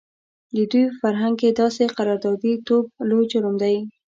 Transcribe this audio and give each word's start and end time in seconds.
د 0.55 0.57
دوی 0.71 0.85
په 0.89 0.95
فرهنګ 1.01 1.35
کې 1.41 1.55
داسې 1.61 1.83
قراردادي 1.97 2.53
توب 2.67 2.85
لوی 3.09 3.25
جرم 3.31 3.55
دی. 3.63 3.75